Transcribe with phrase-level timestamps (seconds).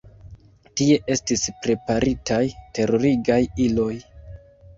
[0.79, 2.41] Tie estis preparitaj
[2.79, 3.93] terurigaj iloj.